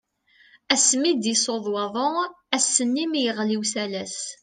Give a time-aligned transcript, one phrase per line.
[0.73, 2.09] Asmi i d-yessuḍ waḍu,
[2.55, 4.17] ass-nni mi yeɣli usalas.